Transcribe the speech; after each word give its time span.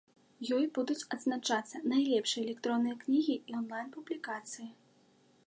Ёй 0.55 0.63
будуць 0.77 1.07
адзначацца 1.15 1.81
найлепшыя 1.91 2.43
электронныя 2.47 2.95
кнігі 3.05 3.35
і 3.37 3.51
онлайн-публікацыі. 3.61 4.69